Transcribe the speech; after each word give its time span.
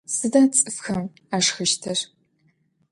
Сыда 0.15 0.41
цӏыфхэм 0.55 1.01
ашхыщтыр? 1.35 1.99